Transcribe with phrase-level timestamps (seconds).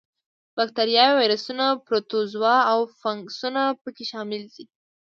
[0.55, 4.65] با کتریاوې، ویروسونه، پروتوزوا او فنګسونه په کې شامل دي.